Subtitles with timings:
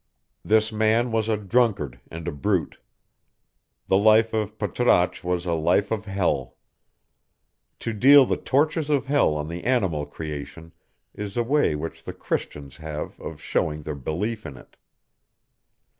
[0.43, 2.79] This man was a drunkard and a brute.
[3.85, 6.55] The life of Patrasche was a life of hell.
[7.81, 10.71] To deal the tortures of hell on the animal creation
[11.13, 14.75] is a way which the Christians have of showing their belief in it.